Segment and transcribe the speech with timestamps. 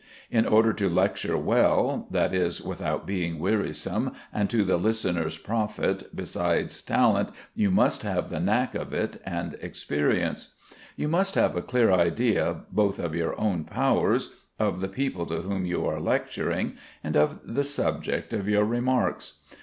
[0.31, 6.09] In order to lecture well, that is without being wearisome and to the listener's profit,
[6.15, 10.55] besides talent you must have the knack of it and experience;
[10.95, 15.41] you must have a clear idea both of your own powers, of the people to
[15.43, 19.33] whom you are lecturing, and of the subject of your remarks.